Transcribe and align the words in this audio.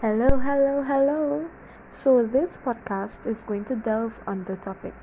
Hello, 0.00 0.38
hello, 0.38 0.84
hello. 0.84 1.50
So, 1.90 2.24
this 2.24 2.56
podcast 2.56 3.26
is 3.26 3.42
going 3.42 3.64
to 3.64 3.74
delve 3.74 4.20
on 4.28 4.44
the 4.44 4.54
topic 4.54 4.94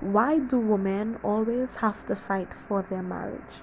why 0.00 0.38
do 0.38 0.58
women 0.58 1.18
always 1.22 1.76
have 1.82 2.06
to 2.06 2.16
fight 2.16 2.48
for 2.66 2.80
their 2.88 3.02
marriage? 3.02 3.60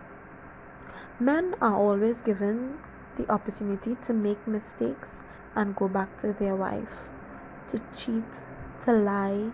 Men 1.19 1.55
are 1.59 1.73
always 1.73 2.21
given 2.21 2.77
the 3.17 3.27
opportunity 3.31 3.97
to 4.05 4.13
make 4.13 4.47
mistakes 4.47 5.07
and 5.55 5.75
go 5.75 5.87
back 5.87 6.21
to 6.21 6.33
their 6.33 6.55
wife, 6.55 7.09
to 7.69 7.81
cheat, 7.97 8.29
to 8.83 8.91
lie, 8.91 9.49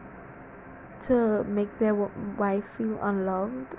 to 1.04 1.45
make 1.45 1.79
their 1.79 1.95
wife 1.95 2.66
feel 2.77 3.00
unloved. 3.02 3.77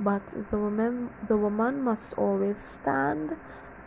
But 0.00 0.50
the 0.50 0.58
woman, 0.58 1.10
the 1.28 1.36
woman 1.36 1.80
must 1.80 2.14
always 2.14 2.58
stand 2.58 3.36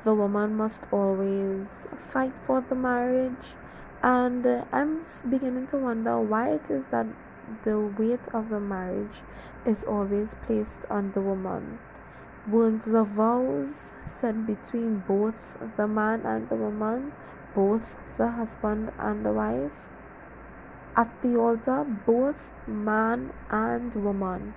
the 0.03 0.13
woman 0.13 0.55
must 0.55 0.83
always 0.91 1.87
fight 2.11 2.33
for 2.45 2.61
the 2.61 2.75
marriage. 2.75 3.55
And 4.03 4.45
uh, 4.45 4.65
i'm 4.73 5.03
beginning 5.29 5.67
to 5.67 5.77
wonder 5.77 6.19
why 6.19 6.49
it 6.57 6.65
is 6.69 6.83
that 6.91 7.05
the 7.63 7.79
weight 7.79 8.25
of 8.33 8.49
the 8.49 8.59
marriage 8.59 9.21
is 9.65 9.83
always 9.83 10.33
placed 10.45 10.85
on 10.89 11.11
the 11.11 11.21
woman. 11.21 11.79
Were 12.47 12.71
the 12.71 13.03
vows 13.03 13.91
said 14.07 14.47
between 14.47 14.99
both 14.99 15.57
the 15.77 15.87
man 15.87 16.25
and 16.25 16.49
the 16.49 16.55
woman 16.55 17.11
both 17.53 17.95
the 18.17 18.29
husband 18.29 18.91
and 18.97 19.23
the 19.25 19.31
wife? 19.31 19.87
At 20.95 21.21
the 21.21 21.37
altar 21.37 21.83
both 21.83 22.51
man 22.67 23.31
and 23.49 23.93
woman 23.93 24.53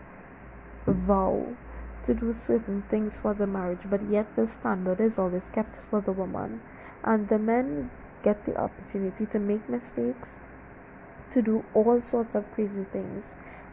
vow 0.87 1.55
to 2.07 2.15
do 2.15 2.33
certain 2.35 2.83
things 2.91 3.17
for 3.17 3.35
the 3.35 3.47
marriage, 3.47 3.87
but 3.89 4.01
yet 4.11 4.27
the 4.37 4.49
standard 4.61 5.01
is 5.01 5.19
always 5.19 5.43
kept 5.53 5.77
for 5.91 6.01
the 6.01 6.13
woman. 6.13 6.61
And 7.03 7.29
the 7.29 7.39
men 7.39 7.91
get 8.23 8.45
the 8.47 8.57
opportunity 8.57 9.27
to 9.27 9.39
make 9.39 9.69
mistakes, 9.69 10.37
to 11.33 11.43
do 11.43 11.65
all 11.75 12.03
sorts 12.03 12.35
of 12.35 12.51
crazy 12.53 12.85
things. 12.93 13.25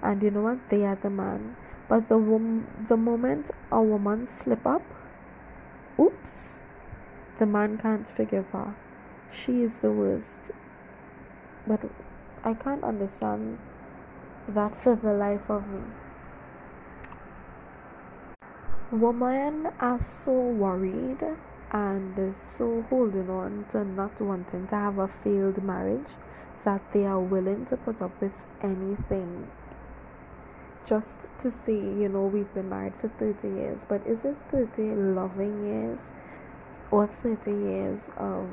And 0.02 0.22
you 0.22 0.32
know 0.32 0.42
what? 0.42 0.70
They 0.70 0.86
are 0.86 0.96
the 1.02 1.10
man. 1.10 1.56
But 1.88 2.10
the 2.10 2.18
wom- 2.18 2.68
the 2.88 2.98
moment 2.98 3.52
a 3.72 3.82
woman 3.82 4.28
slip 4.28 4.66
up, 4.66 4.84
oops, 6.00 6.60
the 7.40 7.46
man 7.46 7.78
can't 7.78 8.08
forgive 8.10 8.48
her. 8.52 8.76
She 9.32 9.64
is 9.64 9.78
the 9.82 9.92
worst. 9.92 10.52
But 11.68 11.82
I 12.44 12.54
can't 12.54 12.84
understand 12.84 13.60
that 14.48 14.80
for 14.80 14.96
the 14.96 15.14
life 15.14 15.50
of 15.50 15.68
me. 15.68 15.82
Women 18.92 19.68
are 19.80 20.02
so 20.02 20.34
worried 20.34 21.24
and 21.72 22.36
so 22.36 22.86
holding 22.90 23.30
on 23.30 23.66
to 23.72 23.86
not 23.86 24.20
wanting 24.20 24.68
to 24.68 24.76
have 24.76 24.98
a 24.98 25.08
failed 25.08 25.64
marriage 25.64 26.12
that 26.66 26.82
they 26.92 27.06
are 27.06 27.22
willing 27.22 27.66
to 27.68 27.78
put 27.78 28.02
up 28.02 28.20
with 28.20 28.34
anything 28.62 29.50
just 30.86 31.28
to 31.40 31.50
say, 31.50 31.74
you 31.74 32.10
know, 32.10 32.26
we've 32.26 32.54
been 32.54 32.68
married 32.68 32.94
for 33.00 33.08
30 33.08 33.48
years. 33.48 33.86
But 33.88 34.06
is 34.06 34.26
it 34.26 34.36
30 34.52 34.82
loving 34.96 35.66
years 35.66 36.12
or 36.92 37.08
30 37.08 37.50
years 37.50 38.10
of 38.18 38.50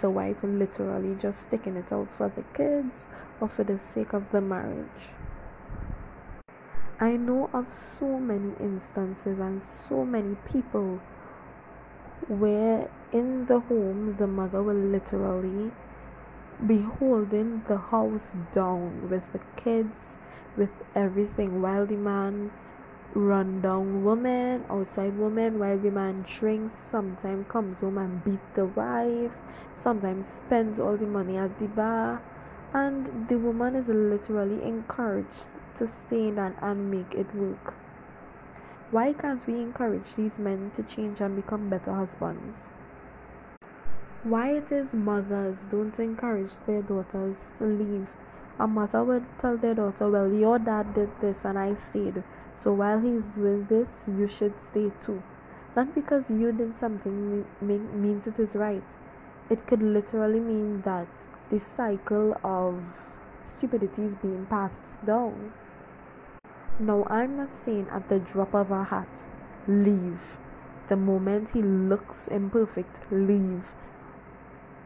the 0.00 0.08
wife 0.08 0.38
literally 0.42 1.16
just 1.20 1.42
sticking 1.42 1.76
it 1.76 1.92
out 1.92 2.08
for 2.16 2.32
the 2.34 2.44
kids 2.54 3.04
or 3.40 3.48
for 3.48 3.62
the 3.62 3.78
sake 3.78 4.14
of 4.14 4.30
the 4.30 4.40
marriage? 4.40 5.10
I 6.98 7.18
know 7.18 7.50
of 7.52 7.66
so 7.74 8.18
many 8.18 8.54
instances 8.58 9.38
and 9.38 9.60
so 9.86 10.06
many 10.06 10.34
people 10.46 10.98
where 12.26 12.88
in 13.12 13.44
the 13.44 13.60
home 13.60 14.16
the 14.16 14.26
mother 14.26 14.62
will 14.62 14.74
literally 14.74 15.72
be 16.66 16.80
holding 16.80 17.62
the 17.68 17.76
house 17.76 18.32
down 18.54 19.10
with 19.10 19.30
the 19.34 19.40
kids, 19.56 20.16
with 20.56 20.70
everything, 20.94 21.60
while 21.60 21.84
the 21.84 21.96
man 21.96 22.50
run 23.12 23.60
down 23.60 24.02
women, 24.02 24.64
outside 24.70 25.14
woman, 25.18 25.58
while 25.58 25.78
the 25.78 25.90
man 25.90 26.24
drinks, 26.26 26.72
sometimes 26.90 27.46
comes 27.48 27.80
home 27.80 27.98
and 27.98 28.24
beat 28.24 28.54
the 28.54 28.64
wife, 28.64 29.32
sometimes 29.74 30.28
spends 30.30 30.78
all 30.78 30.96
the 30.96 31.04
money 31.06 31.36
at 31.36 31.58
the 31.58 31.66
bar, 31.66 32.22
and 32.72 33.28
the 33.28 33.38
woman 33.38 33.76
is 33.76 33.86
literally 33.88 34.62
encouraged 34.62 35.44
sustain 35.76 36.38
and, 36.38 36.54
and 36.60 36.90
make 36.90 37.14
it 37.14 37.34
work. 37.34 37.74
Why 38.90 39.12
can't 39.12 39.46
we 39.46 39.54
encourage 39.54 40.14
these 40.16 40.38
men 40.38 40.70
to 40.76 40.82
change 40.82 41.20
and 41.20 41.36
become 41.36 41.68
better 41.68 41.92
husbands? 41.92 42.68
Why 44.22 44.54
it 44.54 44.72
is 44.72 44.92
mothers 44.92 45.58
don't 45.70 45.98
encourage 45.98 46.52
their 46.66 46.82
daughters 46.82 47.50
to 47.58 47.64
leave? 47.64 48.08
A 48.58 48.66
mother 48.66 49.04
would 49.04 49.24
tell 49.38 49.56
their 49.56 49.74
daughter, 49.74 50.08
Well, 50.08 50.32
your 50.32 50.58
dad 50.58 50.94
did 50.94 51.10
this 51.20 51.44
and 51.44 51.58
I 51.58 51.74
stayed. 51.74 52.24
So 52.58 52.72
while 52.72 53.00
he's 53.00 53.28
doing 53.28 53.66
this, 53.66 54.04
you 54.08 54.26
should 54.26 54.60
stay 54.62 54.90
too. 55.04 55.22
Not 55.76 55.94
because 55.94 56.30
you 56.30 56.52
did 56.52 56.74
something 56.74 57.44
means 57.60 58.26
it 58.26 58.38
is 58.38 58.54
right. 58.54 58.96
It 59.50 59.66
could 59.66 59.82
literally 59.82 60.40
mean 60.40 60.80
that 60.82 61.08
the 61.50 61.60
cycle 61.60 62.36
of 62.42 62.82
stupidity 63.44 64.02
is 64.02 64.16
being 64.16 64.46
passed 64.46 64.94
down. 65.04 65.52
No, 66.78 67.06
I'm 67.08 67.38
not 67.38 67.54
saying 67.64 67.86
at 67.90 68.10
the 68.10 68.18
drop 68.18 68.54
of 68.54 68.70
a 68.70 68.84
hat, 68.84 69.24
leave. 69.66 70.36
The 70.90 70.96
moment 70.96 71.50
he 71.54 71.62
looks 71.62 72.28
imperfect, 72.28 73.10
leave. 73.10 73.72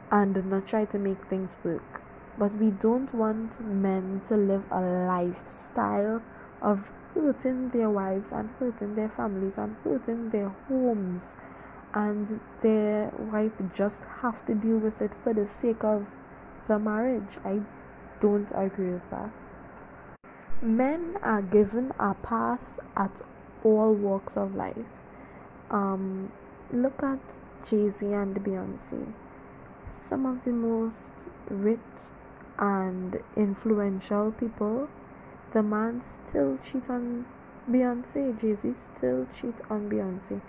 And 0.09 0.49
not 0.49 0.69
try 0.69 0.84
to 0.84 0.99
make 1.00 1.25
things 1.27 1.50
work. 1.65 2.00
But 2.39 2.55
we 2.55 2.71
don't 2.71 3.12
want 3.12 3.61
men 3.61 4.23
to 4.29 4.37
live 4.37 4.71
a 4.71 4.81
lifestyle 4.81 6.23
of 6.62 6.91
hurting 7.12 7.71
their 7.71 7.91
wives 7.91 8.31
and 8.31 8.50
hurting 8.61 8.95
their 8.95 9.09
families 9.09 9.59
and 9.59 9.75
hurting 9.83 10.31
their 10.31 10.50
homes. 10.69 11.34
And 11.93 12.39
their 12.62 13.11
wife 13.19 13.55
just 13.75 14.03
have 14.23 14.47
to 14.47 14.55
deal 14.55 14.79
with 14.79 15.03
it 15.03 15.11
for 15.25 15.34
the 15.34 15.49
sake 15.49 15.83
of 15.83 16.06
the 16.69 16.79
marriage. 16.79 17.39
I 17.45 17.62
don't 18.21 18.49
agree 18.55 18.93
with 18.93 19.11
that. 19.11 19.31
Men 20.62 21.16
are 21.22 21.41
given 21.41 21.91
a 21.98 22.12
pass 22.12 22.78
at 22.94 23.10
all 23.65 23.94
walks 23.94 24.37
of 24.37 24.54
life. 24.54 24.76
Um, 25.71 26.32
look 26.71 27.03
at 27.03 27.19
Jay 27.66 27.88
Z 27.88 28.04
and 28.04 28.37
Beyonce, 28.37 29.15
some 29.88 30.26
of 30.26 30.44
the 30.44 30.53
most 30.53 31.12
rich 31.49 31.78
and 32.59 33.22
influential 33.37 34.32
people. 34.32 34.91
The 35.54 35.62
man 35.62 36.03
still 36.28 36.59
cheat 36.62 36.91
on 36.91 37.25
Beyonce. 37.70 38.38
Jay 38.38 38.54
Z 38.54 38.75
still 38.99 39.28
cheat 39.34 39.54
on 39.70 39.88
Beyonce, 39.88 40.43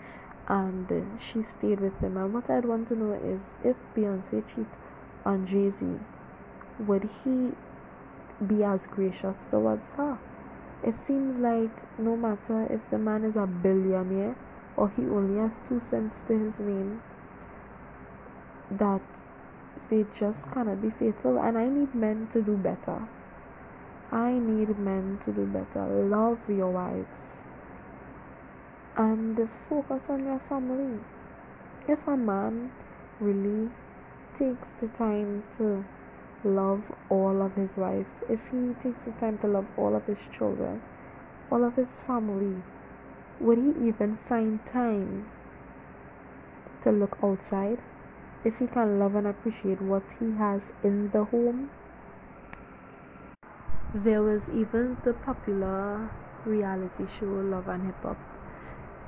and 0.50 1.22
she 1.22 1.42
stayed 1.42 1.80
with 1.80 1.98
him. 2.02 2.18
And 2.18 2.34
what 2.34 2.50
I'd 2.50 2.66
want 2.66 2.90
to 2.90 2.96
know 2.96 3.14
is 3.14 3.54
if 3.64 3.78
Beyonce 3.96 4.44
cheat 4.54 4.68
on 5.24 5.48
Jay 5.48 5.70
Z, 5.70 5.86
would 6.80 7.10
he 7.24 7.52
be 8.48 8.64
as 8.64 8.88
gracious 8.88 9.46
towards 9.50 9.92
her. 9.92 10.18
It 10.84 10.96
seems 10.96 11.38
like 11.38 12.00
no 12.00 12.16
matter 12.18 12.66
if 12.72 12.82
the 12.90 12.98
man 12.98 13.24
is 13.24 13.36
a 13.36 13.46
billionaire 13.46 14.36
or 14.76 14.90
he 14.90 15.04
only 15.04 15.40
has 15.40 15.52
two 15.68 15.80
cents 15.80 16.22
to 16.28 16.38
his 16.38 16.60
name, 16.60 17.02
that 18.72 19.02
they 19.90 20.06
just 20.18 20.50
cannot 20.52 20.82
be 20.82 20.90
faithful. 20.90 21.38
And 21.38 21.58
I 21.58 21.68
need 21.68 21.94
men 21.94 22.30
to 22.34 22.42
do 22.42 22.58
better. 22.58 23.08
I 24.12 24.32
need 24.32 24.78
men 24.80 25.20
to 25.26 25.32
do 25.32 25.46
better. 25.46 25.86
Love 25.86 26.40
your 26.50 26.72
wives 26.72 27.42
and 28.98 29.50
focus 29.70 30.10
on 30.10 30.26
your 30.26 30.40
family. 30.50 31.00
If 31.88 32.08
a 32.08 32.18
man 32.18 32.72
really 33.20 33.70
takes 34.36 34.72
the 34.72 34.88
time 34.88 35.44
to 35.58 35.86
love 36.44 36.84
all 37.10 37.42
of 37.42 37.56
his 37.56 37.78
wife, 37.78 38.08
if 38.30 38.40
he 38.52 38.74
takes 38.82 39.06
the 39.06 39.12
time 39.12 39.38
to 39.40 39.48
love 39.48 39.68
all 39.78 39.96
of 39.96 40.06
his 40.06 40.20
children, 40.32 40.82
all 41.52 41.64
of 41.64 41.76
his 41.76 42.00
family, 42.00 42.64
would 43.40 43.58
he 43.58 43.88
even 43.88 44.18
find 44.28 44.66
time 44.66 45.30
to 46.84 46.92
look 46.92 47.18
outside? 47.24 47.80
If 48.44 48.58
he 48.58 48.68
can 48.68 48.98
love 49.00 49.16
and 49.16 49.28
appreciate 49.28 49.82
what 49.82 50.04
he 50.20 50.32
has 50.38 50.72
in 50.84 51.12
the 51.12 51.26
home? 51.26 51.70
There 53.94 54.24
was 54.24 54.50
even 54.50 54.98
the 55.04 55.14
popular 55.14 56.12
reality 56.46 57.06
show 57.20 57.26
Love 57.26 57.68
and 57.68 57.86
Hip 57.86 58.02
Hop 58.04 58.18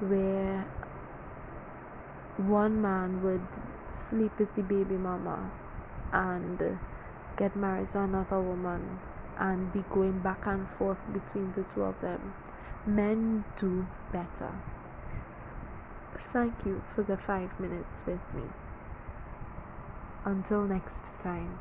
where 0.01 0.65
one 2.37 2.81
man 2.81 3.23
would 3.23 3.45
sleep 3.95 4.37
with 4.37 4.53
the 4.55 4.61
baby 4.61 4.95
mama 4.95 5.51
and 6.11 6.79
get 7.37 7.55
married 7.55 7.91
to 7.91 8.01
another 8.01 8.39
woman 8.39 8.99
and 9.39 9.71
be 9.73 9.83
going 9.91 10.19
back 10.19 10.45
and 10.45 10.67
forth 10.77 10.99
between 11.11 11.53
the 11.53 11.65
two 11.73 11.83
of 11.83 11.99
them. 12.01 12.33
Men 12.85 13.45
do 13.57 13.87
better. 14.11 14.51
Thank 16.31 16.53
you 16.65 16.83
for 16.95 17.03
the 17.03 17.17
five 17.17 17.59
minutes 17.59 18.03
with 18.05 18.21
me. 18.33 18.43
Until 20.25 20.63
next 20.63 21.19
time. 21.21 21.59